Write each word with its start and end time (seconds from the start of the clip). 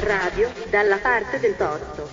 Radio 0.00 0.52
dalla 0.68 0.98
parte 0.98 1.40
del 1.40 1.56
torto. 1.56 2.06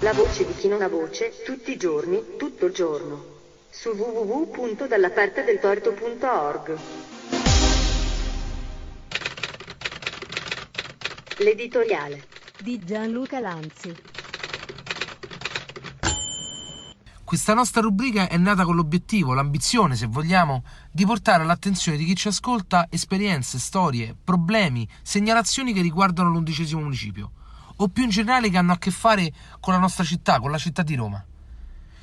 La 0.00 0.12
voce 0.12 0.46
di 0.46 0.54
chi 0.54 0.68
non 0.68 0.80
ha 0.80 0.86
voce, 0.88 1.42
tutti 1.44 1.72
i 1.72 1.76
giorni, 1.76 2.36
tutto 2.36 2.66
il 2.66 2.72
giorno. 2.72 3.24
Su 3.68 3.88
www.dallapartedeltorto.org. 3.90 6.78
L'editoriale 11.38 12.26
di 12.58 12.78
Gianluca 12.78 13.40
Lanzi. 13.40 14.11
Questa 17.32 17.54
nostra 17.54 17.80
rubrica 17.80 18.28
è 18.28 18.36
nata 18.36 18.62
con 18.62 18.76
l'obiettivo, 18.76 19.32
l'ambizione, 19.32 19.96
se 19.96 20.04
vogliamo, 20.04 20.64
di 20.90 21.06
portare 21.06 21.42
all'attenzione 21.42 21.96
di 21.96 22.04
chi 22.04 22.14
ci 22.14 22.28
ascolta 22.28 22.88
esperienze, 22.90 23.58
storie, 23.58 24.14
problemi, 24.22 24.86
segnalazioni 25.00 25.72
che 25.72 25.80
riguardano 25.80 26.28
l'undicesimo 26.28 26.82
municipio, 26.82 27.30
o 27.76 27.88
più 27.88 28.04
in 28.04 28.10
generale 28.10 28.50
che 28.50 28.58
hanno 28.58 28.72
a 28.72 28.76
che 28.76 28.90
fare 28.90 29.32
con 29.60 29.72
la 29.72 29.80
nostra 29.80 30.04
città, 30.04 30.40
con 30.40 30.50
la 30.50 30.58
città 30.58 30.82
di 30.82 30.94
Roma. 30.94 31.24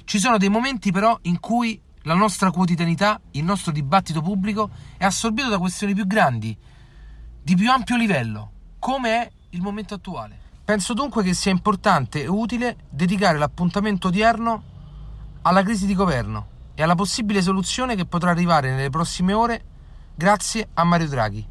Ci 0.04 0.18
sono 0.18 0.40
dei 0.40 0.50
momenti 0.50 0.92
però 0.92 1.16
in 1.22 1.40
cui 1.40 1.80
la 2.02 2.16
nostra 2.16 2.50
quotidianità, 2.50 3.22
il 3.34 3.44
nostro 3.44 3.72
dibattito 3.72 4.24
pubblico 4.24 4.72
è 4.98 5.06
assorbito 5.06 5.50
da 5.50 5.60
questioni 5.60 5.94
più 5.94 6.08
grandi, 6.08 6.58
di 7.40 7.56
più 7.56 7.70
ampio 7.70 7.98
livello, 7.98 8.52
come 8.80 9.10
è 9.12 9.32
il 9.52 9.62
momento 9.62 9.94
attuale. 9.94 10.40
Penso 10.66 10.96
dunque 10.96 11.22
che 11.22 11.36
sia 11.36 11.52
importante 11.52 12.24
e 12.24 12.28
utile 12.28 12.78
dedicare 12.90 13.38
l'appuntamento 13.38 14.08
odierno 14.08 14.69
alla 15.42 15.64
crisi 15.64 15.86
di 15.86 15.96
governo 15.96 16.58
e 16.76 16.84
alla 16.84 16.96
possibile 16.96 17.42
soluzione 17.42 17.96
che 17.96 18.06
potrà 18.06 18.32
arrivare 18.32 18.72
nelle 18.72 18.90
prossime 18.90 19.34
ore 19.34 19.64
grazie 20.16 20.70
a 20.74 20.84
Mario 20.84 21.08
Draghi. 21.08 21.48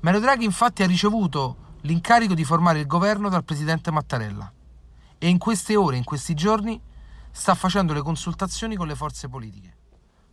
Mario 0.00 0.20
Draghi 0.20 0.44
infatti 0.44 0.82
ha 0.82 0.86
ricevuto 0.86 1.76
l'incarico 1.82 2.34
di 2.34 2.44
formare 2.44 2.80
il 2.80 2.86
governo 2.86 3.28
dal 3.28 3.44
presidente 3.44 3.90
Mattarella 3.90 4.52
e 5.18 5.28
in 5.28 5.38
queste 5.38 5.76
ore, 5.76 5.96
in 5.96 6.04
questi 6.04 6.34
giorni, 6.34 6.80
sta 7.30 7.54
facendo 7.54 7.92
le 7.92 8.02
consultazioni 8.02 8.76
con 8.76 8.86
le 8.86 8.94
forze 8.94 9.28
politiche. 9.28 9.76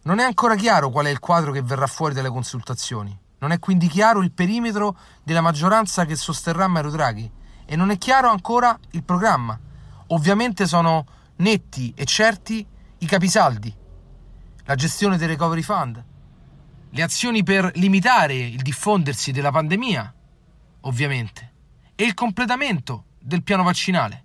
Non 0.04 0.20
è 0.20 0.24
ancora 0.24 0.56
chiaro 0.56 0.90
qual 0.90 1.08
è 1.08 1.10
il 1.10 1.20
quadro 1.20 1.52
che 1.52 1.62
verrà 1.62 1.88
fuori 1.88 2.14
dalle 2.14 2.30
consultazioni. 2.30 3.18
Non 3.40 3.52
è 3.52 3.60
quindi 3.60 3.88
chiaro 3.88 4.22
il 4.22 4.32
perimetro 4.32 4.96
della 5.24 5.42
maggioranza 5.42 6.06
che 6.06 6.16
sosterrà 6.16 6.68
Mario 6.68 6.92
Draghi 6.92 7.30
e 7.66 7.76
non 7.76 7.90
è 7.90 7.98
chiaro 7.98 8.30
ancora 8.30 8.78
il 8.92 9.04
programma. 9.04 9.60
Ovviamente 10.08 10.68
sono 10.68 11.06
netti 11.38 11.94
e 11.96 12.06
certi 12.06 12.66
i 12.98 13.06
capisaldi, 13.06 13.74
la 14.66 14.76
gestione 14.76 15.18
del 15.18 15.28
recovery 15.28 15.62
fund, 15.62 16.04
le 16.90 17.04
azioni 17.04 17.44
per 17.44 17.72
limitare 17.76 18.36
il 18.36 18.62
diffondersi 18.62 19.32
della 19.32 19.52
pandemia, 19.52 20.14
ovviamente, 20.82 21.54
e 21.96 22.04
il 22.04 22.14
completamento 22.14 23.06
del 23.20 23.44
piano 23.44 23.64
vaccinale. 23.64 24.24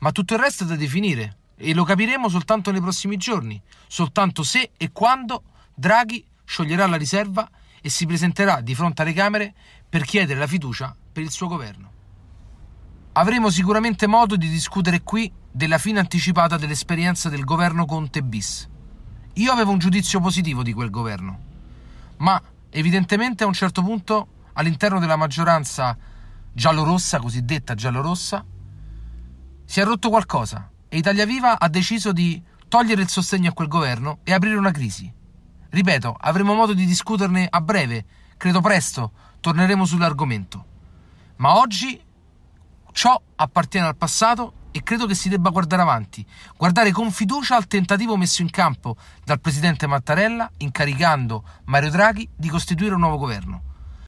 Ma 0.00 0.10
tutto 0.10 0.34
il 0.34 0.40
resto 0.40 0.64
è 0.64 0.66
da 0.66 0.76
definire 0.76 1.38
e 1.56 1.74
lo 1.74 1.84
capiremo 1.84 2.28
soltanto 2.28 2.72
nei 2.72 2.80
prossimi 2.80 3.16
giorni, 3.16 3.60
soltanto 3.86 4.42
se 4.42 4.72
e 4.76 4.90
quando 4.90 5.44
Draghi 5.74 6.24
scioglierà 6.44 6.86
la 6.86 6.96
riserva 6.96 7.48
e 7.80 7.88
si 7.88 8.04
presenterà 8.04 8.60
di 8.60 8.74
fronte 8.74 9.02
alle 9.02 9.12
Camere 9.12 9.54
per 9.88 10.04
chiedere 10.04 10.38
la 10.40 10.46
fiducia 10.46 10.94
per 11.12 11.22
il 11.22 11.30
suo 11.30 11.46
governo. 11.46 11.90
Avremo 13.12 13.50
sicuramente 13.50 14.06
modo 14.06 14.36
di 14.36 14.48
discutere 14.48 15.02
qui 15.02 15.32
della 15.52 15.78
fine 15.78 16.00
anticipata 16.00 16.56
dell'esperienza 16.56 17.28
del 17.28 17.44
governo 17.44 17.84
Conte 17.84 18.22
bis. 18.22 18.68
Io 19.34 19.52
avevo 19.52 19.70
un 19.70 19.78
giudizio 19.78 20.18
positivo 20.20 20.62
di 20.62 20.72
quel 20.72 20.90
governo, 20.90 21.38
ma 22.18 22.40
evidentemente 22.70 23.44
a 23.44 23.46
un 23.46 23.52
certo 23.52 23.82
punto 23.82 24.26
all'interno 24.54 24.98
della 24.98 25.16
maggioranza 25.16 25.96
giallorossa, 26.52 27.20
cosiddetta 27.20 27.74
giallorossa, 27.74 28.44
si 29.64 29.80
è 29.80 29.84
rotto 29.84 30.08
qualcosa 30.08 30.70
e 30.88 30.96
Italia 30.96 31.26
Viva 31.26 31.58
ha 31.58 31.68
deciso 31.68 32.12
di 32.12 32.42
togliere 32.68 33.02
il 33.02 33.08
sostegno 33.08 33.50
a 33.50 33.52
quel 33.52 33.68
governo 33.68 34.18
e 34.24 34.32
aprire 34.32 34.56
una 34.56 34.70
crisi. 34.70 35.12
Ripeto, 35.68 36.16
avremo 36.18 36.54
modo 36.54 36.72
di 36.74 36.84
discuterne 36.84 37.46
a 37.48 37.60
breve, 37.60 38.04
credo 38.36 38.60
presto 38.60 39.12
torneremo 39.40 39.84
sull'argomento. 39.84 40.66
Ma 41.36 41.56
oggi 41.56 42.00
Ciò 42.92 43.20
appartiene 43.36 43.86
al 43.86 43.96
passato 43.96 44.52
e 44.72 44.82
credo 44.82 45.06
che 45.06 45.14
si 45.14 45.28
debba 45.28 45.50
guardare 45.50 45.82
avanti, 45.82 46.26
guardare 46.56 46.90
con 46.90 47.12
fiducia 47.12 47.54
al 47.54 47.68
tentativo 47.68 48.16
messo 48.16 48.42
in 48.42 48.50
campo 48.50 48.96
dal 49.24 49.40
presidente 49.40 49.86
Mattarella 49.86 50.50
incaricando 50.56 51.44
Mario 51.66 51.90
Draghi 51.90 52.28
di 52.34 52.48
costituire 52.48 52.94
un 52.94 53.00
nuovo 53.00 53.18
governo. 53.18 53.70